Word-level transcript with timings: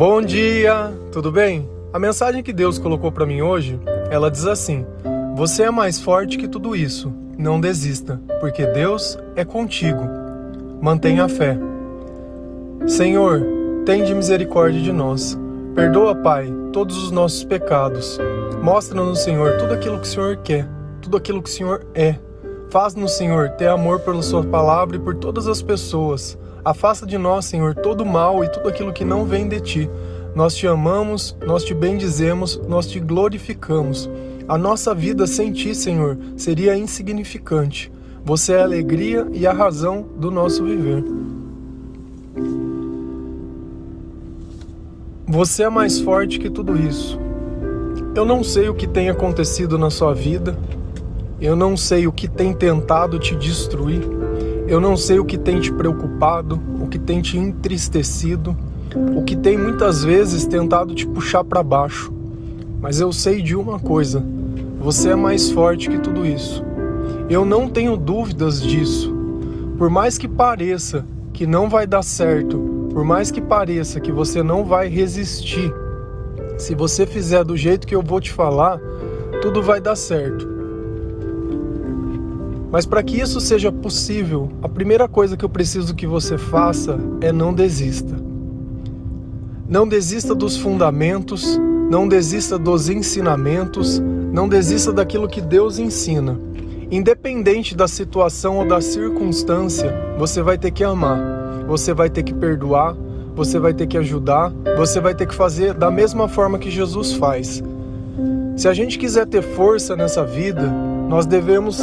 Bom 0.00 0.22
dia, 0.22 0.94
tudo 1.12 1.30
bem? 1.30 1.68
A 1.92 1.98
mensagem 1.98 2.42
que 2.42 2.54
Deus 2.54 2.78
colocou 2.78 3.12
para 3.12 3.26
mim 3.26 3.42
hoje, 3.42 3.78
ela 4.10 4.30
diz 4.30 4.46
assim: 4.46 4.86
Você 5.36 5.64
é 5.64 5.70
mais 5.70 6.00
forte 6.00 6.38
que 6.38 6.48
tudo 6.48 6.74
isso. 6.74 7.12
Não 7.36 7.60
desista, 7.60 8.18
porque 8.40 8.64
Deus 8.64 9.18
é 9.36 9.44
contigo. 9.44 10.00
Mantenha 10.80 11.24
a 11.24 11.28
fé. 11.28 11.58
Senhor, 12.86 13.42
tende 13.84 14.14
misericórdia 14.14 14.80
de 14.80 14.90
nós. 14.90 15.38
Perdoa, 15.74 16.14
Pai, 16.14 16.50
todos 16.72 16.96
os 16.96 17.10
nossos 17.10 17.44
pecados. 17.44 18.18
Mostra-nos, 18.62 19.18
Senhor, 19.18 19.58
tudo 19.58 19.74
aquilo 19.74 19.98
que 19.98 20.06
o 20.06 20.10
Senhor 20.10 20.36
quer, 20.38 20.66
tudo 21.02 21.18
aquilo 21.18 21.42
que 21.42 21.50
o 21.50 21.52
Senhor 21.52 21.86
é. 21.94 22.14
Faz-nos, 22.70 23.18
Senhor, 23.18 23.50
ter 23.50 23.68
amor 23.68 24.00
pela 24.00 24.22
Sua 24.22 24.42
palavra 24.42 24.96
e 24.96 24.98
por 24.98 25.16
todas 25.16 25.46
as 25.46 25.60
pessoas. 25.60 26.38
Afasta 26.64 27.06
de 27.06 27.16
nós, 27.16 27.46
Senhor, 27.46 27.74
todo 27.74 28.04
mal 28.04 28.44
e 28.44 28.48
tudo 28.48 28.68
aquilo 28.68 28.92
que 28.92 29.04
não 29.04 29.24
vem 29.24 29.48
de 29.48 29.60
Ti. 29.60 29.90
Nós 30.34 30.54
te 30.54 30.66
amamos, 30.66 31.36
nós 31.44 31.64
te 31.64 31.74
bendizemos, 31.74 32.60
nós 32.68 32.86
te 32.86 33.00
glorificamos. 33.00 34.08
A 34.46 34.58
nossa 34.58 34.94
vida 34.94 35.26
sem 35.26 35.52
Ti, 35.52 35.74
Senhor, 35.74 36.18
seria 36.36 36.76
insignificante. 36.76 37.90
Você 38.24 38.52
é 38.52 38.60
a 38.60 38.64
alegria 38.64 39.26
e 39.32 39.46
a 39.46 39.52
razão 39.52 40.06
do 40.16 40.30
nosso 40.30 40.64
viver. 40.64 41.02
Você 45.26 45.62
é 45.62 45.70
mais 45.70 46.00
forte 46.00 46.38
que 46.38 46.50
tudo 46.50 46.76
isso. 46.76 47.18
Eu 48.14 48.24
não 48.24 48.42
sei 48.42 48.68
o 48.68 48.74
que 48.74 48.86
tem 48.86 49.08
acontecido 49.08 49.78
na 49.78 49.88
sua 49.88 50.12
vida. 50.12 50.58
Eu 51.40 51.56
não 51.56 51.76
sei 51.76 52.06
o 52.06 52.12
que 52.12 52.28
tem 52.28 52.52
tentado 52.52 53.18
te 53.18 53.34
destruir. 53.34 54.02
Eu 54.70 54.80
não 54.80 54.96
sei 54.96 55.18
o 55.18 55.24
que 55.24 55.36
tem 55.36 55.58
te 55.58 55.72
preocupado, 55.72 56.60
o 56.80 56.86
que 56.86 56.96
tem 56.96 57.20
te 57.20 57.36
entristecido, 57.36 58.56
o 59.16 59.24
que 59.24 59.34
tem 59.34 59.58
muitas 59.58 60.04
vezes 60.04 60.46
tentado 60.46 60.94
te 60.94 61.04
puxar 61.08 61.42
para 61.42 61.60
baixo. 61.60 62.12
Mas 62.80 63.00
eu 63.00 63.12
sei 63.12 63.42
de 63.42 63.56
uma 63.56 63.80
coisa: 63.80 64.24
você 64.80 65.08
é 65.08 65.16
mais 65.16 65.50
forte 65.50 65.90
que 65.90 65.98
tudo 65.98 66.24
isso. 66.24 66.64
Eu 67.28 67.44
não 67.44 67.68
tenho 67.68 67.96
dúvidas 67.96 68.62
disso. 68.62 69.12
Por 69.76 69.90
mais 69.90 70.16
que 70.16 70.28
pareça 70.28 71.04
que 71.32 71.48
não 71.48 71.68
vai 71.68 71.84
dar 71.84 72.04
certo, 72.04 72.56
por 72.92 73.02
mais 73.02 73.32
que 73.32 73.40
pareça 73.40 73.98
que 73.98 74.12
você 74.12 74.40
não 74.40 74.64
vai 74.64 74.86
resistir, 74.86 75.74
se 76.56 76.76
você 76.76 77.04
fizer 77.04 77.42
do 77.42 77.56
jeito 77.56 77.88
que 77.88 77.96
eu 77.96 78.02
vou 78.02 78.20
te 78.20 78.30
falar, 78.30 78.80
tudo 79.42 79.60
vai 79.60 79.80
dar 79.80 79.96
certo. 79.96 80.48
Mas 82.70 82.86
para 82.86 83.02
que 83.02 83.20
isso 83.20 83.40
seja 83.40 83.72
possível, 83.72 84.50
a 84.62 84.68
primeira 84.68 85.08
coisa 85.08 85.36
que 85.36 85.44
eu 85.44 85.48
preciso 85.48 85.94
que 85.94 86.06
você 86.06 86.38
faça 86.38 86.98
é 87.20 87.32
não 87.32 87.52
desista. 87.52 88.16
Não 89.68 89.86
desista 89.86 90.34
dos 90.34 90.56
fundamentos, 90.56 91.58
não 91.90 92.06
desista 92.06 92.58
dos 92.58 92.88
ensinamentos, 92.88 94.00
não 94.32 94.48
desista 94.48 94.92
daquilo 94.92 95.28
que 95.28 95.40
Deus 95.40 95.78
ensina. 95.78 96.38
Independente 96.90 97.76
da 97.76 97.86
situação 97.86 98.58
ou 98.58 98.66
da 98.66 98.80
circunstância, 98.80 99.94
você 100.18 100.42
vai 100.42 100.58
ter 100.58 100.70
que 100.70 100.84
amar 100.84 101.40
você 101.70 101.94
vai 101.94 102.10
ter 102.10 102.24
que 102.24 102.34
perdoar, 102.34 102.96
você 103.36 103.56
vai 103.60 103.72
ter 103.72 103.86
que 103.86 103.96
ajudar, 103.96 104.52
você 104.76 104.98
vai 104.98 105.14
ter 105.14 105.24
que 105.24 105.34
fazer 105.34 105.72
da 105.72 105.88
mesma 105.88 106.26
forma 106.26 106.58
que 106.58 106.68
Jesus 106.68 107.12
faz. 107.12 107.62
Se 108.56 108.66
a 108.66 108.74
gente 108.74 108.98
quiser 108.98 109.24
ter 109.24 109.40
força 109.40 109.94
nessa 109.94 110.24
vida, 110.24 110.62
nós 111.08 111.26
devemos 111.26 111.80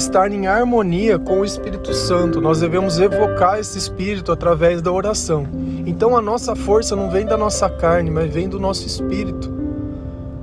estar 0.00 0.32
em 0.32 0.46
harmonia 0.46 1.18
com 1.18 1.40
o 1.40 1.44
Espírito 1.44 1.92
Santo, 1.92 2.40
nós 2.40 2.60
devemos 2.60 2.98
evocar 2.98 3.58
esse 3.58 3.76
Espírito 3.76 4.32
através 4.32 4.80
da 4.80 4.90
oração. 4.90 5.46
Então 5.86 6.16
a 6.16 6.22
nossa 6.22 6.56
força 6.56 6.96
não 6.96 7.10
vem 7.10 7.26
da 7.26 7.36
nossa 7.36 7.68
carne, 7.68 8.10
mas 8.10 8.32
vem 8.32 8.48
do 8.48 8.58
nosso 8.58 8.86
espírito. 8.86 9.52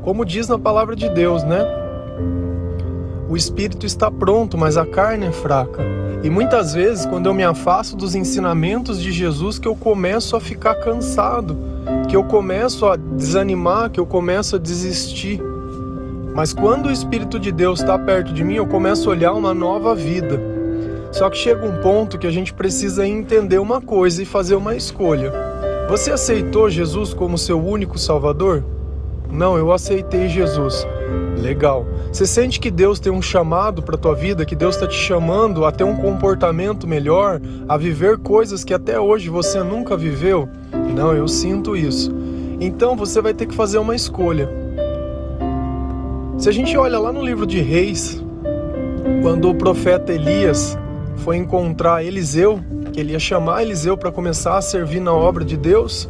Como 0.04 0.24
diz 0.24 0.48
na 0.48 0.60
palavra 0.60 0.96
de 0.96 1.10
Deus, 1.10 1.44
né? 1.44 1.66
O 3.28 3.36
espírito 3.36 3.86
está 3.86 4.12
pronto, 4.12 4.58
mas 4.58 4.78
a 4.78 4.86
carne 4.86 5.26
é 5.26 5.32
fraca. 5.32 5.82
E 6.24 6.30
muitas 6.30 6.74
vezes, 6.74 7.06
quando 7.06 7.26
eu 7.26 7.34
me 7.34 7.44
afasto 7.44 7.96
dos 7.96 8.14
ensinamentos 8.14 9.02
de 9.02 9.12
Jesus, 9.12 9.58
que 9.58 9.68
eu 9.68 9.76
começo 9.76 10.36
a 10.36 10.40
ficar 10.40 10.76
cansado, 10.76 11.58
que 12.08 12.16
eu 12.16 12.24
começo 12.24 12.86
a 12.86 12.96
desanimar, 12.96 13.90
que 13.90 14.00
eu 14.00 14.06
começo 14.06 14.56
a 14.56 14.60
desistir. 14.60 15.42
Mas 16.38 16.54
quando 16.54 16.86
o 16.86 16.92
Espírito 16.92 17.40
de 17.40 17.52
Deus 17.52 17.80
está 17.80 17.98
perto 17.98 18.32
de 18.32 18.44
mim, 18.44 18.54
eu 18.54 18.68
começo 18.68 19.10
a 19.10 19.12
olhar 19.12 19.34
uma 19.34 19.56
nova 19.56 19.96
vida. 19.96 20.40
Só 21.12 21.32
que 21.32 21.38
chega 21.38 21.66
um 21.66 21.82
ponto 21.82 22.20
que 22.20 22.28
a 22.28 22.32
gente 22.32 22.54
precisa 22.54 23.08
entender 23.08 23.58
uma 23.58 23.82
coisa 23.82 24.22
e 24.22 24.26
fazer 24.26 24.54
uma 24.54 24.76
escolha. 24.76 25.34
Você 25.90 26.12
aceitou 26.12 26.70
Jesus 26.70 27.12
como 27.12 27.40
seu 27.40 27.60
único 27.60 27.98
Salvador? 27.98 28.64
Não, 29.32 29.58
eu 29.58 29.72
aceitei 29.72 30.30
Jesus. 30.30 30.86
Legal. 31.42 31.88
Você 32.14 32.28
sente 32.28 32.60
que 32.60 32.70
Deus 32.70 33.00
tem 33.00 33.12
um 33.12 33.22
chamado 33.22 33.82
para 33.82 33.98
tua 33.98 34.14
vida, 34.14 34.46
que 34.46 34.56
Deus 34.56 34.76
está 34.76 34.86
te 34.86 34.96
chamando 34.96 35.66
a 35.66 35.72
ter 35.72 35.86
um 35.86 35.96
comportamento 35.96 36.88
melhor, 36.88 37.42
a 37.68 37.78
viver 37.78 38.20
coisas 38.20 38.64
que 38.64 38.76
até 38.76 39.00
hoje 39.00 39.28
você 39.28 39.64
nunca 39.64 39.98
viveu? 39.98 40.48
Não, 40.96 41.16
eu 41.16 41.28
sinto 41.28 41.76
isso. 41.76 42.16
Então 42.60 42.96
você 42.96 43.24
vai 43.24 43.34
ter 43.34 43.48
que 43.48 43.56
fazer 43.56 43.80
uma 43.80 43.96
escolha. 43.96 44.67
Se 46.38 46.50
a 46.50 46.52
gente 46.52 46.78
olha 46.78 47.00
lá 47.00 47.12
no 47.12 47.26
livro 47.26 47.48
de 47.48 47.60
Reis, 47.60 48.24
quando 49.24 49.50
o 49.50 49.56
profeta 49.56 50.14
Elias 50.14 50.78
foi 51.16 51.36
encontrar 51.36 52.06
Eliseu, 52.06 52.60
que 52.94 53.00
ele 53.00 53.14
ia 53.14 53.20
chamar 53.20 53.64
Eliseu 53.64 53.98
para 53.98 54.12
começar 54.12 54.56
a 54.56 54.62
servir 54.62 55.00
na 55.00 55.12
obra 55.12 55.44
de 55.44 55.58
Deus, 55.58 56.08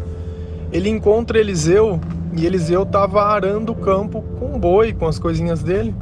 ele 0.69 0.89
encontra 0.89 1.39
Eliseu 1.39 2.01
e 2.35 2.45
Eliseu 2.45 2.83
estava 2.83 3.23
arando 3.23 3.71
o 3.71 3.75
campo 3.75 4.21
com 4.37 4.55
um 4.55 4.59
boi, 4.59 4.91
com 4.91 5.07
as 5.07 5.17
coisinhas 5.17 5.63
dele. 5.63 5.95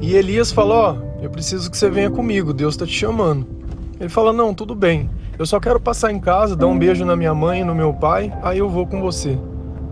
E 0.00 0.16
Elias 0.16 0.50
falou: 0.50 0.76
Ó, 0.76 0.96
oh, 0.96 1.22
eu 1.22 1.30
preciso 1.30 1.70
que 1.70 1.76
você 1.76 1.88
venha 1.88 2.10
comigo, 2.10 2.52
Deus 2.52 2.74
está 2.74 2.84
te 2.84 2.92
chamando. 2.92 3.46
Ele 4.00 4.08
falou: 4.08 4.32
Não, 4.32 4.52
tudo 4.52 4.74
bem, 4.74 5.08
eu 5.38 5.46
só 5.46 5.60
quero 5.60 5.78
passar 5.78 6.10
em 6.10 6.18
casa, 6.18 6.56
dar 6.56 6.66
um 6.66 6.76
beijo 6.76 7.04
na 7.04 7.14
minha 7.14 7.32
mãe 7.32 7.60
e 7.60 7.64
no 7.64 7.76
meu 7.76 7.94
pai, 7.94 8.36
aí 8.42 8.58
eu 8.58 8.68
vou 8.68 8.88
com 8.88 9.00
você. 9.00 9.38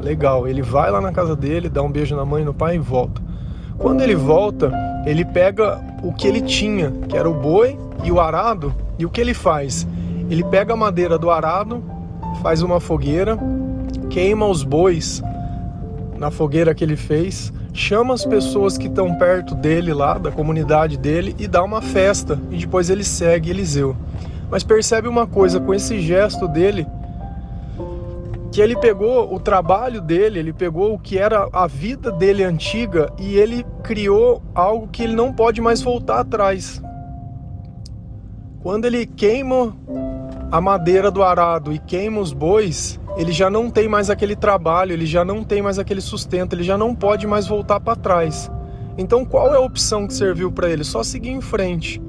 Legal, 0.02 0.48
ele 0.48 0.60
vai 0.60 0.90
lá 0.90 1.00
na 1.00 1.12
casa 1.12 1.36
dele, 1.36 1.68
dá 1.68 1.80
um 1.82 1.90
beijo 1.90 2.16
na 2.16 2.24
mãe 2.24 2.42
e 2.42 2.44
no 2.44 2.52
pai 2.52 2.74
e 2.74 2.78
volta. 2.80 3.23
Quando 3.78 4.02
ele 4.02 4.14
volta, 4.14 4.72
ele 5.04 5.24
pega 5.24 5.80
o 6.02 6.12
que 6.12 6.26
ele 6.26 6.40
tinha, 6.40 6.90
que 7.08 7.16
era 7.16 7.28
o 7.28 7.34
boi 7.34 7.78
e 8.02 8.10
o 8.10 8.20
arado, 8.20 8.74
e 8.98 9.04
o 9.04 9.10
que 9.10 9.20
ele 9.20 9.34
faz? 9.34 9.86
Ele 10.30 10.44
pega 10.44 10.72
a 10.72 10.76
madeira 10.76 11.18
do 11.18 11.30
arado, 11.30 11.82
faz 12.42 12.62
uma 12.62 12.80
fogueira, 12.80 13.38
queima 14.08 14.46
os 14.46 14.62
bois 14.62 15.22
na 16.18 16.30
fogueira 16.30 16.74
que 16.74 16.84
ele 16.84 16.96
fez, 16.96 17.52
chama 17.72 18.14
as 18.14 18.24
pessoas 18.24 18.78
que 18.78 18.86
estão 18.86 19.14
perto 19.16 19.54
dele 19.54 19.92
lá, 19.92 20.16
da 20.16 20.30
comunidade 20.30 20.96
dele, 20.96 21.34
e 21.38 21.46
dá 21.46 21.62
uma 21.62 21.82
festa. 21.82 22.38
E 22.50 22.58
depois 22.58 22.88
ele 22.88 23.04
segue 23.04 23.50
Eliseu. 23.50 23.96
Mas 24.50 24.62
percebe 24.62 25.08
uma 25.08 25.26
coisa 25.26 25.58
com 25.58 25.74
esse 25.74 26.00
gesto 26.00 26.46
dele, 26.46 26.86
que 28.54 28.60
ele 28.60 28.76
pegou 28.76 29.34
o 29.34 29.40
trabalho 29.40 30.00
dele, 30.00 30.38
ele 30.38 30.52
pegou 30.52 30.94
o 30.94 30.98
que 30.98 31.18
era 31.18 31.48
a 31.52 31.66
vida 31.66 32.12
dele 32.12 32.44
antiga 32.44 33.12
e 33.18 33.34
ele 33.36 33.66
criou 33.82 34.40
algo 34.54 34.86
que 34.86 35.02
ele 35.02 35.12
não 35.12 35.32
pode 35.32 35.60
mais 35.60 35.82
voltar 35.82 36.20
atrás. 36.20 36.80
Quando 38.62 38.84
ele 38.84 39.06
queima 39.06 39.76
a 40.52 40.60
madeira 40.60 41.10
do 41.10 41.20
arado 41.20 41.72
e 41.72 41.80
queima 41.80 42.20
os 42.20 42.32
bois, 42.32 43.00
ele 43.16 43.32
já 43.32 43.50
não 43.50 43.68
tem 43.68 43.88
mais 43.88 44.08
aquele 44.08 44.36
trabalho, 44.36 44.92
ele 44.92 45.04
já 45.04 45.24
não 45.24 45.42
tem 45.42 45.60
mais 45.60 45.76
aquele 45.76 46.00
sustento, 46.00 46.52
ele 46.54 46.62
já 46.62 46.78
não 46.78 46.94
pode 46.94 47.26
mais 47.26 47.48
voltar 47.48 47.80
para 47.80 47.96
trás. 47.96 48.48
Então, 48.96 49.24
qual 49.24 49.52
é 49.52 49.56
a 49.56 49.60
opção 49.60 50.06
que 50.06 50.14
serviu 50.14 50.52
para 50.52 50.70
ele? 50.70 50.84
Só 50.84 51.02
seguir 51.02 51.30
em 51.30 51.40
frente. 51.40 52.00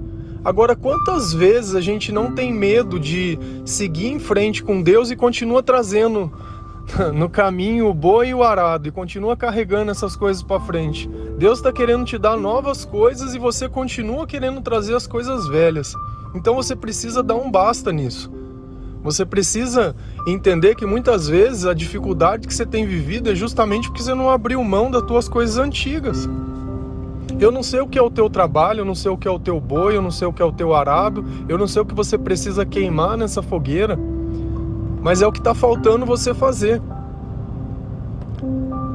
Agora, 0.45 0.75
quantas 0.75 1.33
vezes 1.33 1.73
a 1.73 1.81
gente 1.81 2.11
não 2.11 2.31
tem 2.31 2.53
medo 2.53 2.99
de 2.99 3.39
seguir 3.65 4.09
em 4.09 4.19
frente 4.19 4.63
com 4.63 4.79
Deus 4.79 5.09
e 5.09 5.15
continua 5.15 5.63
trazendo 5.63 6.31
no 7.15 7.27
caminho 7.27 7.87
o 7.87 7.93
boi 7.95 8.27
e 8.27 8.33
o 8.35 8.43
arado 8.43 8.87
e 8.87 8.91
continua 8.91 9.35
carregando 9.35 9.89
essas 9.89 10.15
coisas 10.15 10.43
para 10.43 10.61
frente? 10.61 11.09
Deus 11.39 11.57
está 11.57 11.73
querendo 11.73 12.05
te 12.05 12.19
dar 12.19 12.37
novas 12.37 12.85
coisas 12.85 13.33
e 13.33 13.39
você 13.39 13.67
continua 13.67 14.27
querendo 14.27 14.61
trazer 14.61 14.93
as 14.95 15.07
coisas 15.07 15.47
velhas. 15.47 15.95
Então 16.35 16.53
você 16.53 16.75
precisa 16.75 17.23
dar 17.23 17.35
um 17.35 17.49
basta 17.49 17.91
nisso. 17.91 18.31
Você 19.01 19.25
precisa 19.25 19.95
entender 20.27 20.75
que 20.75 20.85
muitas 20.85 21.27
vezes 21.27 21.65
a 21.65 21.73
dificuldade 21.73 22.47
que 22.47 22.53
você 22.53 22.67
tem 22.67 22.85
vivido 22.85 23.31
é 23.31 23.35
justamente 23.35 23.87
porque 23.87 24.03
você 24.03 24.13
não 24.13 24.29
abriu 24.29 24.63
mão 24.63 24.91
das 24.91 25.01
tuas 25.01 25.27
coisas 25.27 25.57
antigas. 25.57 26.29
Eu 27.39 27.51
não 27.51 27.63
sei 27.63 27.81
o 27.81 27.87
que 27.87 27.99
é 27.99 28.01
o 28.01 28.09
teu 28.09 28.29
trabalho, 28.29 28.81
eu 28.81 28.85
não 28.85 28.95
sei 28.95 29.11
o 29.11 29.17
que 29.17 29.27
é 29.27 29.31
o 29.31 29.39
teu 29.39 29.59
boi, 29.59 29.97
eu 29.97 30.01
não 30.01 30.11
sei 30.11 30.27
o 30.27 30.33
que 30.33 30.41
é 30.41 30.45
o 30.45 30.51
teu 30.51 30.73
arado, 30.73 31.25
eu 31.49 31.57
não 31.57 31.67
sei 31.67 31.81
o 31.81 31.85
que 31.85 31.93
você 31.93 32.17
precisa 32.17 32.65
queimar 32.65 33.17
nessa 33.17 33.41
fogueira, 33.41 33.97
mas 35.01 35.21
é 35.21 35.27
o 35.27 35.31
que 35.31 35.39
está 35.39 35.53
faltando 35.53 36.05
você 36.05 36.33
fazer. 36.33 36.81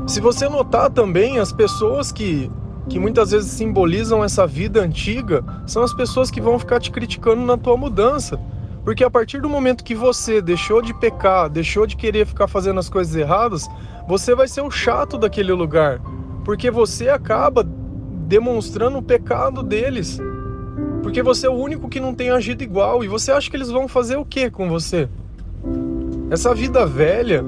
Se 0.07 0.21
você 0.21 0.49
notar 0.49 0.91
também, 0.91 1.39
as 1.39 1.53
pessoas 1.53 2.11
que, 2.11 2.51
que 2.89 2.99
muitas 2.99 3.31
vezes 3.31 3.53
simbolizam 3.53 4.25
essa 4.25 4.47
vida 4.47 4.81
antiga 4.81 5.45
são 5.67 5.83
as 5.83 5.95
pessoas 5.95 6.31
que 6.31 6.41
vão 6.41 6.59
ficar 6.59 6.81
te 6.81 6.91
criticando 6.91 7.43
na 7.43 7.57
tua 7.57 7.77
mudança. 7.77 8.41
Porque 8.85 9.05
a 9.05 9.11
partir 9.11 9.41
do 9.41 9.49
momento 9.49 9.85
que 9.85 9.95
você 9.95 10.41
deixou 10.41 10.81
de 10.81 10.93
pecar, 10.95 11.49
deixou 11.49 11.87
de 11.87 11.97
querer 11.97 12.27
ficar 12.27 12.49
fazendo 12.49 12.81
as 12.81 12.89
coisas 12.89 13.15
erradas, 13.15 13.69
você 14.09 14.35
vai 14.35 14.49
ser 14.49 14.63
o 14.63 14.71
chato 14.71 15.19
daquele 15.19 15.53
lugar. 15.53 16.01
Porque 16.45 16.71
você 16.71 17.09
acaba 17.09 17.63
demonstrando 18.31 18.97
o 18.99 19.03
pecado 19.03 19.61
deles. 19.61 20.21
Porque 21.03 21.21
você 21.21 21.49
é 21.49 21.51
o 21.51 21.55
único 21.55 21.89
que 21.89 21.99
não 21.99 22.15
tem 22.15 22.31
agido 22.31 22.63
igual. 22.63 23.03
E 23.03 23.09
você 23.09 23.33
acha 23.33 23.51
que 23.51 23.57
eles 23.57 23.73
vão 23.73 23.89
fazer 23.89 24.17
o 24.17 24.25
que 24.25 24.49
com 24.49 24.69
você? 24.69 25.09
Essa 26.31 26.55
vida 26.55 26.87
velha, 26.87 27.45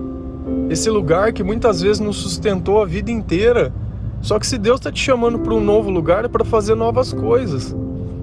esse 0.69 0.91
lugar 0.91 1.33
que 1.33 1.45
muitas 1.45 1.83
vezes 1.83 2.01
nos 2.01 2.17
sustentou 2.17 2.83
a 2.83 2.85
vida 2.85 3.13
inteira. 3.13 3.73
Só 4.21 4.41
que 4.41 4.47
se 4.47 4.59
Deus 4.59 4.81
está 4.81 4.91
te 4.91 5.01
chamando 5.01 5.39
para 5.39 5.55
um 5.55 5.61
novo 5.61 5.89
lugar, 5.89 6.25
é 6.25 6.29
para 6.29 6.45
fazer 6.45 6.75
novas 6.75 7.13
coisas. 7.13 7.73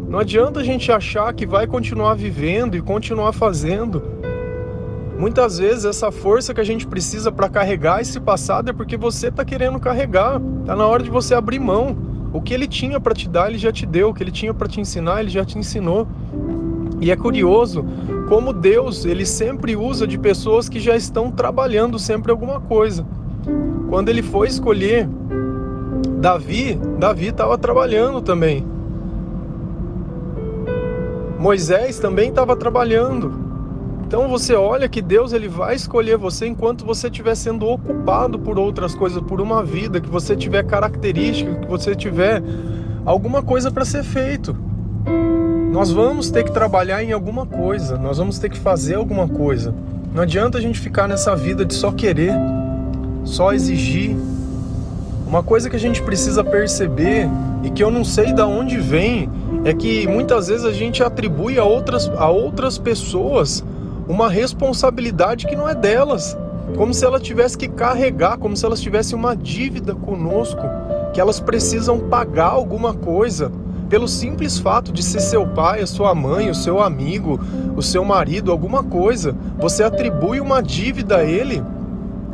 Não 0.10 0.20
adianta 0.20 0.60
a 0.60 0.64
gente 0.64 0.92
achar 0.92 1.34
que 1.34 1.46
vai 1.46 1.66
continuar 1.66 2.16
vivendo 2.16 2.76
e 2.76 2.82
continuar 2.82 3.32
fazendo. 3.32 4.04
Muitas 5.18 5.60
vezes 5.60 5.86
essa 5.86 6.12
força 6.12 6.54
que 6.54 6.60
a 6.60 6.66
gente 6.66 6.86
precisa 6.86 7.32
para 7.32 7.48
carregar 7.48 8.02
esse 8.02 8.20
passado 8.20 8.70
é 8.70 8.74
porque 8.74 8.98
você 8.98 9.30
está 9.30 9.46
querendo 9.46 9.80
carregar. 9.80 10.42
Está 10.60 10.76
na 10.76 10.86
hora 10.86 11.02
de 11.02 11.10
você 11.10 11.34
abrir 11.34 11.60
mão. 11.60 12.09
O 12.32 12.42
que 12.42 12.54
ele 12.54 12.68
tinha 12.68 13.00
para 13.00 13.14
te 13.14 13.28
dar, 13.28 13.50
ele 13.50 13.58
já 13.58 13.72
te 13.72 13.86
deu. 13.86 14.10
O 14.10 14.14
que 14.14 14.24
ele 14.24 14.32
tinha 14.32 14.54
para 14.54 14.68
te 14.68 14.80
ensinar, 14.80 15.22
ele 15.22 15.30
já 15.30 15.44
te 15.44 15.58
ensinou. 15.58 16.08
E 17.02 17.12
é 17.12 17.16
curioso 17.16 17.86
como 18.28 18.54
Deus, 18.54 19.06
ele 19.06 19.26
sempre 19.26 19.76
usa 19.76 20.06
de 20.06 20.18
pessoas 20.18 20.70
que 20.70 20.80
já 20.80 20.96
estão 20.96 21.32
trabalhando 21.32 21.98
sempre 21.98 22.32
alguma 22.32 22.60
coisa. 22.60 23.06
Quando 23.90 24.10
ele 24.10 24.22
foi 24.22 24.48
escolher 24.48 25.10
Davi, 26.20 26.80
Davi 27.00 27.28
estava 27.28 27.58
trabalhando 27.58 28.22
também. 28.22 28.64
Moisés 31.40 31.98
também 31.98 32.30
estava 32.30 32.56
trabalhando. 32.56 33.49
Então 34.10 34.28
você 34.28 34.56
olha 34.56 34.90
que 34.90 35.04
Deus 35.04 35.34
ele 35.34 35.48
vai 35.48 35.76
escolher 35.76 36.18
você 36.18 36.48
enquanto 36.48 36.84
você 36.84 37.10
estiver 37.10 37.36
sendo 37.36 37.68
ocupado 37.68 38.40
por 38.40 38.58
outras 38.58 38.96
coisas, 38.96 39.22
por 39.22 39.40
uma 39.40 39.64
vida, 39.64 40.02
que 40.02 40.10
você 40.10 40.36
tiver 40.36 40.66
características, 40.66 41.60
que 41.60 41.68
você 41.68 41.96
tiver 41.96 42.42
alguma 43.06 43.44
coisa 43.44 43.70
para 43.70 43.86
ser 43.86 44.04
feito. 44.04 44.58
Nós 45.72 45.92
vamos 45.92 46.32
ter 46.32 46.44
que 46.44 46.52
trabalhar 46.52 47.04
em 47.04 47.12
alguma 47.12 47.46
coisa, 47.46 48.00
nós 48.00 48.18
vamos 48.18 48.40
ter 48.40 48.50
que 48.50 48.58
fazer 48.58 48.96
alguma 48.96 49.28
coisa. 49.28 49.76
Não 50.12 50.24
adianta 50.24 50.58
a 50.58 50.62
gente 50.62 50.80
ficar 50.80 51.08
nessa 51.08 51.36
vida 51.36 51.64
de 51.64 51.76
só 51.76 51.92
querer, 51.92 52.34
só 53.24 53.54
exigir. 53.54 54.18
Uma 55.28 55.44
coisa 55.44 55.70
que 55.70 55.76
a 55.76 55.80
gente 55.80 56.02
precisa 56.02 56.44
perceber 56.44 57.30
e 57.64 57.70
que 57.70 57.84
eu 57.84 57.92
não 57.92 58.04
sei 58.04 58.34
de 58.34 58.42
onde 58.42 58.80
vem 58.80 59.30
é 59.64 59.72
que 59.72 60.08
muitas 60.08 60.48
vezes 60.48 60.66
a 60.66 60.72
gente 60.72 61.04
atribui 61.04 61.60
a 61.60 61.64
outras, 61.64 62.10
a 62.18 62.28
outras 62.28 62.80
pessoas 62.80 63.64
uma 64.10 64.28
responsabilidade 64.28 65.46
que 65.46 65.56
não 65.56 65.70
é 65.70 65.76
delas, 65.76 66.36
como 66.76 66.92
se 66.96 67.06
elas 67.06 67.22
tivessem 67.22 67.60
que 67.60 67.68
carregar, 67.68 68.40
como 68.40 68.58
se 68.58 68.66
elas 68.66 68.82
tivessem 68.82 69.18
uma 69.18 69.36
dívida 69.36 69.94
conosco, 69.94 70.62
que 71.14 71.22
elas 71.22 71.40
precisam 71.40 72.00
pagar 72.00 72.50
alguma 72.50 72.92
coisa. 72.92 73.52
Pelo 73.88 74.08
simples 74.08 74.58
fato 74.58 74.92
de 74.92 75.02
ser 75.04 75.20
seu 75.20 75.48
pai, 75.48 75.82
a 75.82 75.88
sua 75.88 76.14
mãe, 76.14 76.50
o 76.50 76.56
seu 76.56 76.82
amigo, 76.82 77.40
o 77.76 77.82
seu 77.82 78.04
marido, 78.04 78.52
alguma 78.52 78.84
coisa, 78.84 79.36
você 79.60 79.84
atribui 79.84 80.40
uma 80.40 80.62
dívida 80.62 81.18
a 81.18 81.24
ele, 81.24 81.64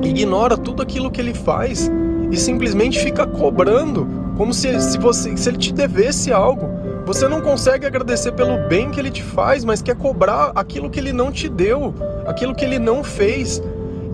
ignora 0.01 0.57
tudo 0.57 0.81
aquilo 0.81 1.11
que 1.11 1.19
ele 1.19 1.33
faz 1.33 1.91
e 2.31 2.37
simplesmente 2.37 2.99
fica 2.99 3.25
cobrando, 3.25 4.07
como 4.37 4.53
se, 4.53 4.79
se, 4.81 4.97
você, 4.97 5.35
se 5.35 5.49
ele 5.49 5.57
te 5.57 5.73
devesse 5.73 6.31
algo. 6.31 6.69
Você 7.05 7.27
não 7.27 7.39
consegue 7.39 7.85
agradecer 7.85 8.31
pelo 8.31 8.67
bem 8.67 8.89
que 8.89 8.99
ele 8.99 9.11
te 9.11 9.21
faz, 9.21 9.63
mas 9.63 9.81
quer 9.81 9.95
cobrar 9.95 10.51
aquilo 10.55 10.89
que 10.89 10.99
ele 10.99 11.13
não 11.13 11.31
te 11.31 11.47
deu, 11.47 11.93
aquilo 12.25 12.55
que 12.55 12.65
ele 12.65 12.79
não 12.79 13.03
fez. 13.03 13.61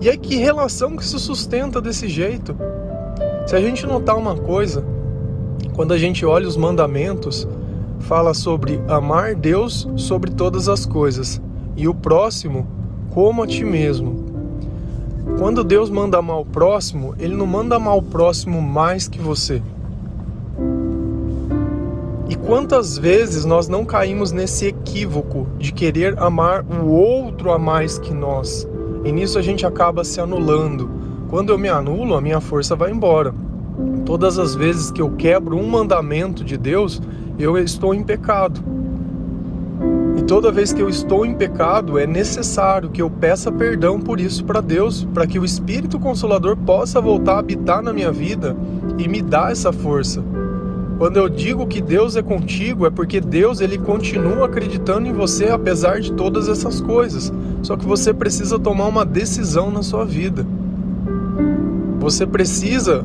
E 0.00 0.10
aí 0.10 0.18
que 0.18 0.36
relação 0.36 0.96
que 0.96 1.04
se 1.04 1.18
sustenta 1.18 1.80
desse 1.80 2.06
jeito? 2.06 2.54
Se 3.46 3.56
a 3.56 3.60
gente 3.60 3.86
notar 3.86 4.16
uma 4.16 4.36
coisa, 4.36 4.84
quando 5.74 5.92
a 5.92 5.98
gente 5.98 6.26
olha 6.26 6.46
os 6.46 6.56
mandamentos, 6.56 7.48
fala 8.00 8.34
sobre 8.34 8.82
amar 8.86 9.34
Deus 9.34 9.88
sobre 9.96 10.30
todas 10.30 10.68
as 10.68 10.84
coisas 10.84 11.40
e 11.76 11.88
o 11.88 11.94
próximo 11.94 12.66
como 13.10 13.42
a 13.42 13.46
ti 13.46 13.64
mesmo. 13.64 14.26
Quando 15.38 15.64
Deus 15.64 15.88
manda 15.88 16.18
amar 16.18 16.40
o 16.40 16.44
próximo, 16.44 17.14
ele 17.18 17.34
não 17.34 17.46
manda 17.46 17.76
amar 17.76 17.96
o 17.96 18.02
próximo 18.02 18.60
mais 18.60 19.08
que 19.08 19.18
você. 19.18 19.62
E 22.32 22.34
quantas 22.34 22.96
vezes 22.96 23.44
nós 23.44 23.68
não 23.68 23.84
caímos 23.84 24.32
nesse 24.32 24.64
equívoco 24.64 25.46
de 25.58 25.70
querer 25.70 26.18
amar 26.18 26.64
o 26.64 26.88
outro 26.88 27.52
a 27.52 27.58
mais 27.58 27.98
que 27.98 28.14
nós? 28.14 28.66
E 29.04 29.12
nisso 29.12 29.38
a 29.38 29.42
gente 29.42 29.66
acaba 29.66 30.02
se 30.02 30.18
anulando. 30.18 30.90
Quando 31.28 31.52
eu 31.52 31.58
me 31.58 31.68
anulo, 31.68 32.14
a 32.14 32.22
minha 32.22 32.40
força 32.40 32.74
vai 32.74 32.90
embora. 32.90 33.34
Todas 34.06 34.38
as 34.38 34.54
vezes 34.54 34.90
que 34.90 35.02
eu 35.02 35.10
quebro 35.10 35.58
um 35.58 35.68
mandamento 35.68 36.42
de 36.42 36.56
Deus, 36.56 37.02
eu 37.38 37.58
estou 37.58 37.94
em 37.94 38.02
pecado. 38.02 38.64
E 40.16 40.22
toda 40.22 40.50
vez 40.50 40.72
que 40.72 40.80
eu 40.80 40.88
estou 40.88 41.26
em 41.26 41.34
pecado, 41.34 41.98
é 41.98 42.06
necessário 42.06 42.88
que 42.88 43.02
eu 43.02 43.10
peça 43.10 43.52
perdão 43.52 44.00
por 44.00 44.18
isso 44.18 44.42
para 44.42 44.62
Deus, 44.62 45.06
para 45.12 45.26
que 45.26 45.38
o 45.38 45.44
Espírito 45.44 46.00
Consolador 46.00 46.56
possa 46.56 46.98
voltar 46.98 47.34
a 47.34 47.40
habitar 47.40 47.82
na 47.82 47.92
minha 47.92 48.10
vida 48.10 48.56
e 48.96 49.06
me 49.06 49.20
dar 49.20 49.52
essa 49.52 49.70
força. 49.70 50.24
Quando 51.02 51.16
eu 51.16 51.28
digo 51.28 51.66
que 51.66 51.80
Deus 51.80 52.14
é 52.14 52.22
contigo, 52.22 52.86
é 52.86 52.90
porque 52.90 53.20
Deus 53.20 53.60
ele 53.60 53.76
continua 53.76 54.46
acreditando 54.46 55.08
em 55.08 55.12
você 55.12 55.46
apesar 55.46 56.00
de 56.00 56.12
todas 56.12 56.48
essas 56.48 56.80
coisas. 56.80 57.32
Só 57.60 57.76
que 57.76 57.84
você 57.84 58.14
precisa 58.14 58.56
tomar 58.56 58.86
uma 58.86 59.04
decisão 59.04 59.68
na 59.68 59.82
sua 59.82 60.04
vida. 60.04 60.46
Você 61.98 62.24
precisa 62.24 63.04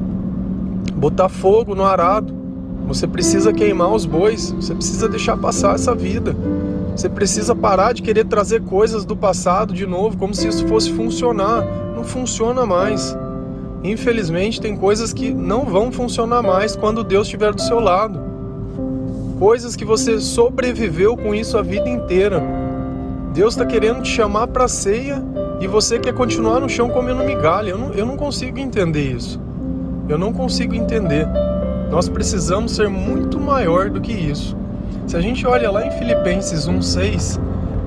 botar 0.93 1.27
fogo 1.27 1.73
no 1.73 1.83
arado. 1.83 2.31
Você 2.87 3.07
precisa 3.07 3.51
queimar 3.51 3.91
os 3.91 4.05
bois. 4.05 4.51
Você 4.51 4.75
precisa 4.75 5.09
deixar 5.09 5.35
passar 5.35 5.73
essa 5.73 5.95
vida. 5.95 6.37
Você 6.95 7.09
precisa 7.09 7.55
parar 7.55 7.93
de 7.93 8.03
querer 8.03 8.25
trazer 8.25 8.61
coisas 8.61 9.05
do 9.05 9.17
passado 9.17 9.73
de 9.73 9.87
novo, 9.87 10.17
como 10.17 10.35
se 10.35 10.47
isso 10.47 10.67
fosse 10.67 10.93
funcionar. 10.93 11.65
Não 11.95 12.03
funciona 12.03 12.63
mais. 12.63 13.17
Infelizmente, 13.83 14.59
tem 14.59 14.75
coisas 14.75 15.13
que 15.13 15.33
não 15.33 15.65
vão 15.65 15.91
funcionar 15.91 16.41
mais 16.41 16.75
quando 16.75 17.03
Deus 17.03 17.27
estiver 17.27 17.53
do 17.53 17.61
seu 17.61 17.79
lado. 17.79 18.19
Coisas 19.39 19.75
que 19.75 19.85
você 19.85 20.19
sobreviveu 20.19 21.15
com 21.15 21.33
isso 21.33 21.57
a 21.57 21.61
vida 21.61 21.87
inteira. 21.87 22.41
Deus 23.33 23.53
está 23.53 23.65
querendo 23.65 24.01
te 24.01 24.09
chamar 24.09 24.47
para 24.47 24.65
a 24.65 24.67
ceia 24.67 25.23
e 25.61 25.67
você 25.67 25.99
quer 25.99 26.13
continuar 26.13 26.59
no 26.59 26.67
chão 26.67 26.89
comendo 26.89 27.23
migalha. 27.23 27.69
Eu 27.69 27.77
não, 27.77 27.93
eu 27.93 28.05
não 28.05 28.17
consigo 28.17 28.57
entender 28.57 29.11
isso. 29.11 29.39
Eu 30.09 30.17
não 30.17 30.33
consigo 30.33 30.73
entender. 30.73 31.27
Nós 31.91 32.09
precisamos 32.09 32.71
ser 32.71 32.89
muito 32.89 33.39
maior 33.39 33.89
do 33.89 34.01
que 34.01 34.11
isso. 34.11 34.57
Se 35.05 35.15
a 35.15 35.21
gente 35.21 35.45
olha 35.45 35.69
lá 35.69 35.85
em 35.85 35.91
Filipenses 35.91 36.67
1,6, 36.67 37.39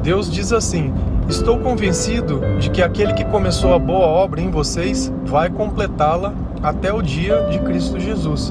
Deus 0.03 0.31
diz 0.31 0.53
assim: 0.53 0.93
Estou 1.31 1.61
convencido 1.61 2.41
de 2.59 2.71
que 2.71 2.83
aquele 2.83 3.15
que 3.15 3.25
começou 3.25 3.73
a 3.73 3.79
boa 3.79 4.05
obra 4.05 4.41
em 4.41 4.51
vocês 4.51 5.13
vai 5.25 5.49
completá-la 5.49 6.35
até 6.61 6.93
o 6.93 7.01
dia 7.01 7.43
de 7.45 7.61
Cristo 7.61 8.01
Jesus. 8.01 8.51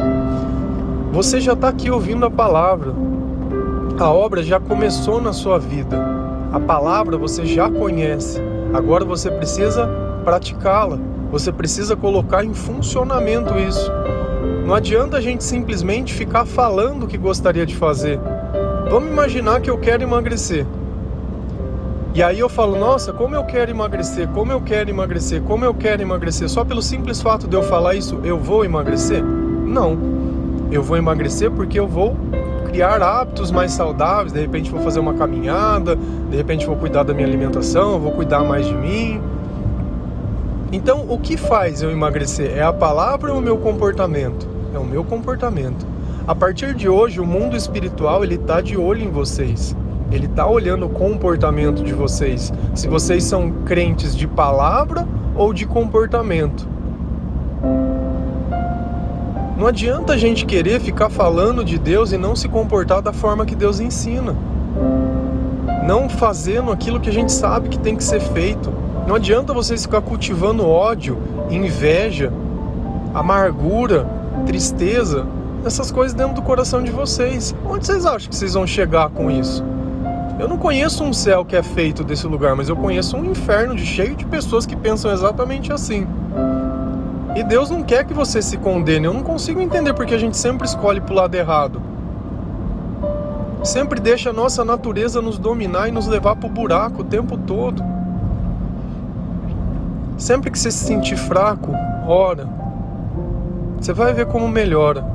Você 1.12 1.42
já 1.42 1.52
está 1.52 1.68
aqui 1.68 1.92
ouvindo 1.92 2.26
a 2.26 2.32
palavra, 2.32 2.94
a 4.00 4.10
obra 4.10 4.42
já 4.42 4.62
começou 4.62 5.22
na 5.22 5.34
sua 5.34 5.60
vida, 5.60 6.00
a 6.54 6.60
palavra 6.62 7.18
você 7.18 7.46
já 7.46 7.70
conhece, 7.70 8.42
agora 8.74 9.04
você 9.04 9.30
precisa 9.30 9.86
praticá-la, 10.24 10.98
você 11.30 11.52
precisa 11.52 11.98
colocar 11.98 12.46
em 12.46 12.54
funcionamento 12.54 13.60
isso. 13.60 13.92
Não 14.66 14.74
adianta 14.74 15.18
a 15.18 15.22
gente 15.22 15.44
simplesmente 15.44 16.14
ficar 16.14 16.46
falando 16.46 17.04
o 17.04 17.08
que 17.08 17.18
gostaria 17.18 17.66
de 17.66 17.76
fazer. 17.76 18.18
Vamos 18.90 19.12
imaginar 19.12 19.60
que 19.60 19.70
eu 19.70 19.78
quero 19.78 20.02
emagrecer. 20.02 20.66
E 22.14 22.24
aí 22.24 22.40
eu 22.40 22.50
falo, 22.50 22.78
nossa, 22.78 23.14
como 23.14 23.36
eu 23.36 23.44
quero 23.44 23.70
emagrecer, 23.70 24.28
como 24.30 24.52
eu 24.52 24.60
quero 24.60 24.90
emagrecer, 24.90 25.42
como 25.44 25.64
eu 25.64 25.74
quero 25.74 26.02
emagrecer. 26.02 26.50
Só 26.50 26.66
pelo 26.66 26.82
simples 26.82 27.22
fato 27.22 27.48
de 27.48 27.56
eu 27.56 27.62
falar 27.62 27.94
isso, 27.94 28.20
eu 28.24 28.40
vou 28.40 28.66
emagrecer? 28.66 29.24
Não. 29.24 29.98
Eu 30.72 30.82
vou 30.82 30.98
emagrecer 30.98 31.52
porque 31.52 31.80
eu 31.80 31.88
vou 31.88 32.18
criar 32.66 33.02
hábitos 33.02 33.52
mais 33.52 33.72
saudáveis. 33.74 34.34
De 34.34 34.40
repente 34.40 34.72
vou 34.72 34.82
fazer 34.82 35.00
uma 35.00 35.14
caminhada, 35.14 35.96
de 35.96 36.36
repente 36.36 36.66
vou 36.66 36.76
cuidar 36.76 37.04
da 37.04 37.14
minha 37.14 37.28
alimentação, 37.28 38.00
vou 38.00 38.12
cuidar 38.12 38.44
mais 38.44 38.66
de 38.66 38.74
mim. 38.74 39.22
Então, 40.72 41.06
o 41.10 41.18
que 41.20 41.38
faz 41.38 41.82
eu 41.82 41.92
emagrecer? 41.92 42.58
É 42.58 42.64
a 42.64 42.74
palavra 42.74 43.32
ou 43.32 43.40
o 43.40 43.42
meu 43.42 43.58
comportamento? 43.58 44.48
É 44.74 44.80
o 44.80 44.84
meu 44.84 45.04
comportamento. 45.04 45.86
A 46.28 46.36
partir 46.36 46.74
de 46.74 46.90
hoje, 46.90 47.20
o 47.20 47.26
mundo 47.26 47.56
espiritual 47.56 48.24
ele 48.24 48.36
está 48.36 48.62
de 48.62 48.78
olho 48.78 49.04
em 49.04 49.10
vocês. 49.10 49.76
Ele 50.12 50.26
está 50.26 50.48
olhando 50.48 50.86
o 50.86 50.90
comportamento 50.90 51.84
de 51.84 51.94
vocês. 51.94 52.52
Se 52.74 52.88
vocês 52.88 53.24
são 53.24 53.52
crentes 53.66 54.16
de 54.16 54.28
palavra 54.28 55.08
ou 55.36 55.54
de 55.54 55.66
comportamento. 55.66 56.68
Não 59.58 59.68
adianta 59.68 60.14
a 60.14 60.18
gente 60.18 60.46
querer 60.46 60.80
ficar 60.80 61.10
falando 61.10 61.64
de 61.64 61.78
Deus 61.78 62.12
e 62.12 62.18
não 62.18 62.36
se 62.36 62.48
comportar 62.48 63.02
da 63.02 63.12
forma 63.12 63.46
que 63.46 63.56
Deus 63.56 63.80
ensina. 63.80 64.36
não 65.90 66.08
fazendo 66.08 66.72
aquilo 66.72 67.00
que 67.00 67.10
a 67.10 67.14
gente 67.14 67.32
sabe 67.32 67.68
que 67.70 67.80
tem 67.80 67.96
que 67.96 68.04
ser 68.04 68.20
feito. 68.20 68.72
Não 69.08 69.16
adianta 69.16 69.54
vocês 69.54 69.82
ficar 69.82 70.02
cultivando 70.02 70.68
ódio, 70.68 71.18
inveja, 71.50 72.32
amargura, 73.12 74.08
tristeza, 74.46 75.26
essas 75.66 75.92
coisas 75.92 76.14
dentro 76.14 76.36
do 76.36 76.44
coração 76.44 76.84
de 76.84 76.92
vocês. 76.92 77.56
Onde 77.66 77.88
vocês 77.88 78.06
acham 78.06 78.30
que 78.30 78.36
vocês 78.36 78.54
vão 78.54 78.68
chegar 78.68 79.10
com 79.10 79.32
isso? 79.32 79.64
Eu 80.40 80.48
não 80.48 80.58
conheço 80.58 81.04
um 81.04 81.12
céu 81.12 81.44
que 81.44 81.54
é 81.54 81.62
feito 81.62 82.02
desse 82.02 82.26
lugar, 82.26 82.56
mas 82.56 82.70
eu 82.70 82.76
conheço 82.76 83.18
um 83.18 83.26
inferno 83.26 83.76
de 83.76 83.86
cheio 83.86 84.16
de 84.16 84.26
pessoas 84.26 84.66
que 84.66 84.74
pensam 84.74 85.12
exatamente 85.12 85.74
assim. 85.74 86.08
E 87.36 87.44
Deus 87.44 87.70
não 87.70 87.84
quer 87.84 88.06
que 88.06 88.14
você 88.14 88.42
se 88.42 88.56
condene. 88.56 89.06
Eu 89.06 89.14
não 89.14 89.22
consigo 89.22 89.60
entender 89.60 89.94
porque 89.94 90.16
a 90.16 90.18
gente 90.18 90.38
sempre 90.38 90.66
escolhe 90.66 91.02
pro 91.02 91.14
lado 91.14 91.36
errado. 91.36 91.82
Sempre 93.66 94.00
deixa 94.00 94.30
a 94.30 94.34
nossa 94.34 94.64
natureza 94.64 95.22
nos 95.22 95.38
dominar 95.38 95.90
e 95.90 95.92
nos 95.92 96.08
levar 96.08 96.38
pro 96.38 96.48
buraco 96.48 97.02
o 97.02 97.06
tempo 97.06 97.38
todo. 97.38 97.84
Sempre 100.18 100.50
que 100.50 100.58
você 100.58 100.72
se 100.72 100.86
sentir 100.86 101.18
fraco, 101.18 101.74
ora. 102.08 102.48
Você 103.78 103.92
vai 103.92 104.14
ver 104.14 104.26
como 104.28 104.48
melhora. 104.48 105.06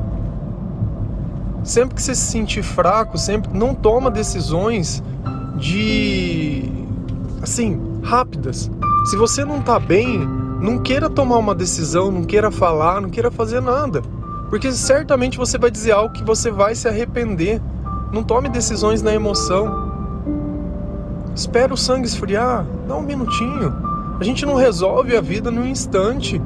Sempre 1.64 1.94
que 1.94 2.02
você 2.02 2.14
se 2.14 2.30
sentir 2.30 2.62
fraco, 2.62 3.16
sempre 3.16 3.50
não 3.56 3.75
toma 3.75 4.11
decisões 4.11 5.02
de 5.56 6.71
assim, 7.42 7.80
rápidas. 8.02 8.71
Se 9.06 9.16
você 9.16 9.44
não 9.44 9.62
tá 9.62 9.78
bem, 9.78 10.18
não 10.61 10.78
queira 10.78 11.09
tomar 11.09 11.38
uma 11.38 11.54
decisão, 11.54 12.11
não 12.12 12.23
queira 12.23 12.50
falar, 12.50 13.00
não 13.00 13.09
queira 13.09 13.30
fazer 13.30 13.62
nada. 13.62 14.02
Porque 14.50 14.71
certamente 14.73 15.38
você 15.38 15.56
vai 15.56 15.71
dizer 15.71 15.92
algo 15.92 16.12
que 16.12 16.23
você 16.23 16.50
vai 16.50 16.75
se 16.75 16.87
arrepender. 16.87 17.61
Não 18.12 18.23
tome 18.23 18.49
decisões 18.49 19.02
na 19.02 19.14
emoção. 19.14 19.92
Espera 21.35 21.73
o 21.73 21.76
sangue 21.76 22.06
esfriar, 22.06 22.66
dá 22.87 22.94
um 22.94 23.02
minutinho. 23.02 23.75
A 24.21 24.23
gente 24.23 24.47
não 24.47 24.54
resolve 24.54 25.16
a 25.16 25.21
vida 25.21 25.50
num 25.50 25.66
instante. 25.66 26.40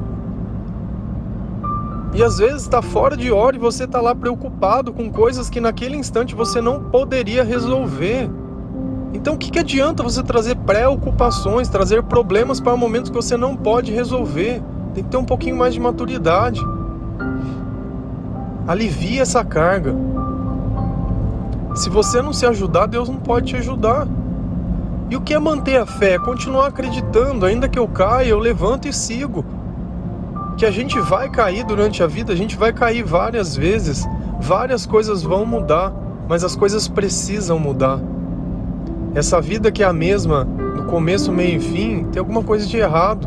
E 2.19 2.21
às 2.23 2.37
vezes 2.37 2.63
está 2.63 2.81
fora 2.81 3.15
de 3.15 3.31
hora 3.31 3.55
e 3.55 3.59
você 3.59 3.85
está 3.85 4.01
lá 4.01 4.13
preocupado 4.13 4.91
com 4.91 5.09
coisas 5.09 5.49
que 5.49 5.61
naquele 5.61 5.95
instante 5.95 6.35
você 6.35 6.59
não 6.59 6.83
poderia 6.83 7.45
resolver. 7.45 8.29
Então 9.13 9.35
o 9.35 9.37
que, 9.37 9.49
que 9.49 9.57
adianta 9.57 10.03
você 10.03 10.21
trazer 10.21 10.57
preocupações, 10.57 11.69
trazer 11.69 12.03
problemas 12.03 12.59
para 12.59 12.75
momentos 12.75 13.09
que 13.09 13.15
você 13.15 13.37
não 13.37 13.55
pode 13.55 13.93
resolver? 13.93 14.61
Tem 14.93 15.01
que 15.01 15.09
ter 15.09 15.15
um 15.15 15.23
pouquinho 15.23 15.55
mais 15.55 15.73
de 15.73 15.79
maturidade. 15.79 16.59
Alivia 18.67 19.21
essa 19.21 19.41
carga. 19.45 19.95
Se 21.73 21.89
você 21.89 22.21
não 22.21 22.33
se 22.33 22.45
ajudar, 22.45 22.87
Deus 22.87 23.07
não 23.07 23.15
pode 23.15 23.47
te 23.47 23.55
ajudar. 23.55 24.05
E 25.09 25.15
o 25.15 25.21
que 25.21 25.33
é 25.33 25.39
manter 25.39 25.77
a 25.77 25.85
fé? 25.85 26.19
continuar 26.19 26.67
acreditando, 26.67 27.45
ainda 27.45 27.69
que 27.69 27.79
eu 27.79 27.87
caia, 27.87 28.27
eu 28.27 28.39
levanto 28.39 28.89
e 28.89 28.93
sigo. 28.93 29.45
Que 30.59 30.65
a 30.65 30.71
gente 30.71 30.99
vai 30.99 31.29
cair 31.29 31.63
durante 31.63 32.03
a 32.03 32.05
vida, 32.05 32.33
a 32.33 32.35
gente 32.35 32.57
vai 32.57 32.73
cair 32.73 33.01
várias 33.01 33.55
vezes, 33.55 34.05
várias 34.41 34.85
coisas 34.85 35.23
vão 35.23 35.45
mudar, 35.45 35.93
mas 36.27 36.43
as 36.43 36.53
coisas 36.53 36.85
precisam 36.85 37.57
mudar. 37.57 38.01
Essa 39.15 39.39
vida 39.39 39.71
que 39.71 39.81
é 39.81 39.85
a 39.85 39.93
mesma 39.93 40.43
no 40.43 40.83
começo, 40.83 41.31
meio 41.31 41.55
e 41.55 41.59
fim, 41.61 42.03
tem 42.11 42.19
alguma 42.19 42.43
coisa 42.43 42.67
de 42.67 42.75
errado. 42.75 43.25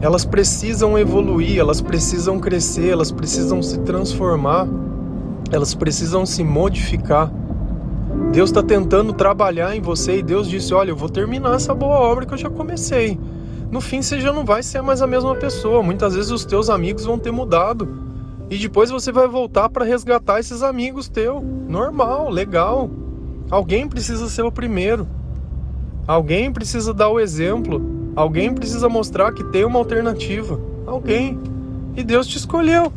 Elas 0.00 0.24
precisam 0.24 0.96
evoluir, 0.96 1.58
elas 1.58 1.80
precisam 1.80 2.38
crescer, 2.38 2.90
elas 2.90 3.10
precisam 3.10 3.60
se 3.60 3.80
transformar, 3.80 4.68
elas 5.50 5.74
precisam 5.74 6.24
se 6.24 6.44
modificar. 6.44 7.32
Deus 8.30 8.50
está 8.50 8.62
tentando 8.62 9.12
trabalhar 9.12 9.74
em 9.74 9.80
você 9.80 10.18
e 10.18 10.22
Deus 10.22 10.48
disse: 10.48 10.72
Olha, 10.72 10.90
eu 10.90 10.96
vou 10.96 11.08
terminar 11.08 11.56
essa 11.56 11.74
boa 11.74 11.98
obra 11.98 12.24
que 12.24 12.34
eu 12.34 12.38
já 12.38 12.48
comecei. 12.48 13.18
No 13.70 13.80
fim, 13.80 14.00
você 14.00 14.20
já 14.20 14.32
não 14.32 14.44
vai 14.44 14.62
ser 14.62 14.82
mais 14.82 15.02
a 15.02 15.06
mesma 15.06 15.34
pessoa. 15.36 15.82
Muitas 15.82 16.14
vezes 16.14 16.30
os 16.30 16.44
teus 16.44 16.70
amigos 16.70 17.04
vão 17.04 17.18
ter 17.18 17.30
mudado. 17.30 17.88
E 18.50 18.56
depois 18.56 18.90
você 18.90 19.12
vai 19.12 19.28
voltar 19.28 19.68
para 19.68 19.84
resgatar 19.84 20.40
esses 20.40 20.62
amigos 20.62 21.08
teus. 21.08 21.42
Normal, 21.42 22.30
legal. 22.30 22.90
Alguém 23.50 23.86
precisa 23.86 24.28
ser 24.28 24.42
o 24.42 24.50
primeiro. 24.50 25.06
Alguém 26.06 26.50
precisa 26.50 26.94
dar 26.94 27.10
o 27.10 27.20
exemplo. 27.20 27.82
Alguém 28.16 28.54
precisa 28.54 28.88
mostrar 28.88 29.32
que 29.32 29.44
tem 29.44 29.64
uma 29.64 29.78
alternativa. 29.78 30.58
Alguém. 30.86 31.38
E 31.94 32.02
Deus 32.02 32.26
te 32.26 32.38
escolheu. 32.38 32.92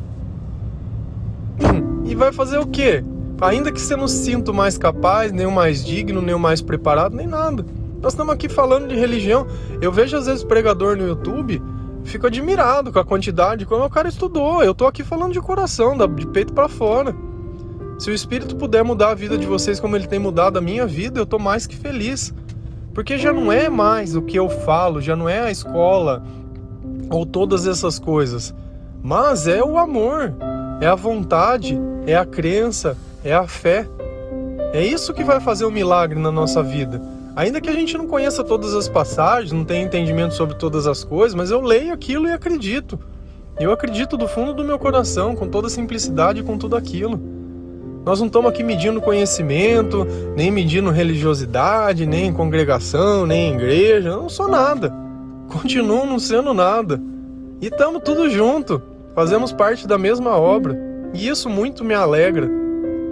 E 2.03 2.15
vai 2.15 2.33
fazer 2.33 2.57
o 2.57 2.65
quê? 2.65 3.05
Ainda 3.39 3.71
que 3.71 3.79
você 3.79 3.95
não 3.95 4.07
sinta 4.07 4.51
mais 4.51 4.77
capaz, 4.77 5.31
nem 5.31 5.45
o 5.45 5.51
mais 5.51 5.85
digno, 5.85 6.21
nem 6.21 6.35
o 6.35 6.39
mais 6.39 6.61
preparado, 6.61 7.15
nem 7.15 7.25
nada. 7.25 7.65
Nós 8.01 8.13
estamos 8.13 8.33
aqui 8.33 8.49
falando 8.49 8.87
de 8.87 8.95
religião. 8.95 9.45
Eu 9.79 9.91
vejo 9.91 10.17
às 10.17 10.25
vezes 10.25 10.43
pregador 10.43 10.97
no 10.97 11.07
YouTube, 11.07 11.61
fico 12.03 12.25
admirado 12.25 12.91
com 12.91 12.99
a 12.99 13.05
quantidade, 13.05 13.65
como 13.65 13.85
o 13.85 13.89
cara 13.89 14.09
estudou. 14.09 14.63
Eu 14.63 14.73
tô 14.73 14.87
aqui 14.87 15.03
falando 15.03 15.33
de 15.33 15.39
coração, 15.39 15.95
de 16.15 16.27
peito 16.27 16.51
para 16.51 16.67
fora. 16.67 17.15
Se 17.99 18.09
o 18.09 18.13
Espírito 18.13 18.55
puder 18.55 18.83
mudar 18.83 19.11
a 19.11 19.13
vida 19.13 19.37
de 19.37 19.45
vocês 19.45 19.79
como 19.79 19.95
ele 19.95 20.07
tem 20.07 20.17
mudado 20.17 20.57
a 20.57 20.61
minha 20.61 20.87
vida, 20.87 21.19
eu 21.19 21.25
tô 21.25 21.37
mais 21.37 21.67
que 21.67 21.75
feliz. 21.75 22.33
Porque 22.93 23.17
já 23.17 23.31
não 23.31 23.51
é 23.51 23.69
mais 23.69 24.15
o 24.15 24.21
que 24.23 24.37
eu 24.37 24.49
falo, 24.49 24.99
já 24.99 25.15
não 25.15 25.29
é 25.29 25.39
a 25.39 25.51
escola 25.51 26.23
ou 27.09 27.25
todas 27.25 27.67
essas 27.67 27.99
coisas, 27.99 28.53
mas 29.03 29.47
é 29.47 29.63
o 29.63 29.77
amor, 29.77 30.33
é 30.79 30.87
a 30.87 30.95
vontade, 30.95 31.79
é 32.07 32.15
a 32.15 32.25
crença, 32.25 32.97
é 33.23 33.33
a 33.33 33.47
fé. 33.47 33.87
É 34.73 34.83
isso 34.83 35.13
que 35.13 35.23
vai 35.23 35.39
fazer 35.39 35.65
um 35.65 35.71
milagre 35.71 36.17
na 36.17 36.31
nossa 36.31 36.63
vida. 36.63 37.01
Ainda 37.35 37.61
que 37.61 37.69
a 37.69 37.73
gente 37.73 37.97
não 37.97 38.07
conheça 38.07 38.43
todas 38.43 38.73
as 38.75 38.89
passagens, 38.89 39.51
não 39.51 39.63
tenha 39.63 39.85
entendimento 39.85 40.33
sobre 40.33 40.55
todas 40.55 40.85
as 40.85 41.03
coisas, 41.03 41.33
mas 41.33 41.49
eu 41.49 41.61
leio 41.61 41.93
aquilo 41.93 42.27
e 42.27 42.31
acredito. 42.31 42.99
Eu 43.59 43.71
acredito 43.71 44.17
do 44.17 44.27
fundo 44.27 44.53
do 44.53 44.63
meu 44.63 44.77
coração, 44.77 45.35
com 45.35 45.47
toda 45.47 45.69
simplicidade 45.69 46.43
com 46.43 46.57
tudo 46.57 46.75
aquilo. 46.75 47.19
Nós 48.03 48.19
não 48.19 48.27
estamos 48.27 48.49
aqui 48.49 48.63
medindo 48.63 48.99
conhecimento, 48.99 50.05
nem 50.35 50.51
medindo 50.51 50.89
religiosidade, 50.89 52.05
nem 52.05 52.33
congregação, 52.33 53.25
nem 53.25 53.53
igreja. 53.53 54.09
Eu 54.09 54.23
não 54.23 54.29
sou 54.29 54.47
nada. 54.47 54.91
Continuo 55.49 56.05
não 56.05 56.17
sendo 56.17 56.53
nada. 56.53 56.99
E 57.61 57.67
estamos 57.67 58.01
tudo 58.03 58.29
junto. 58.29 58.81
Fazemos 59.13 59.53
parte 59.53 59.87
da 59.87 59.97
mesma 59.97 60.35
obra. 60.35 60.75
E 61.13 61.27
isso 61.27 61.49
muito 61.49 61.83
me 61.83 61.93
alegra. 61.93 62.49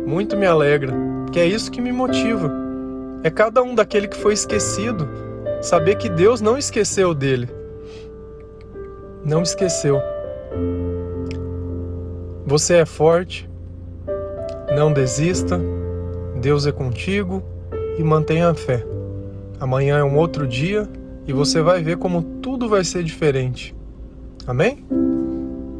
Muito 0.08 0.36
me 0.36 0.48
alegra. 0.48 0.94
Que 1.32 1.40
é 1.40 1.46
isso 1.46 1.70
que 1.72 1.80
me 1.80 1.92
motiva. 1.92 2.69
É 3.24 3.30
cada 3.30 3.62
um 3.62 3.76
daquele 3.76 4.08
que 4.08 4.18
foi 4.18 4.34
esquecido. 4.34 5.08
Saber 5.62 5.96
que 5.96 6.10
Deus 6.10 6.40
não 6.40 6.58
esqueceu 6.58 7.14
dele. 7.14 7.50
Não 9.26 9.42
esqueceu. 9.42 10.02
Você 12.46 12.78
é 12.78 12.86
forte, 12.86 13.48
não 14.76 14.92
desista, 14.92 15.60
Deus 16.42 16.66
é 16.66 16.72
contigo 16.72 17.44
e 17.98 18.04
mantenha 18.04 18.50
a 18.50 18.56
fé. 18.56 18.84
Amanhã 19.60 20.00
é 20.00 20.04
um 20.04 20.18
outro 20.18 20.48
dia 20.48 20.88
e 21.28 21.34
você 21.34 21.62
vai 21.62 21.84
ver 21.84 21.98
como 21.98 22.24
tudo 22.42 22.70
vai 22.70 22.84
ser 22.84 23.04
diferente. 23.04 23.76
Amém? 24.48 24.84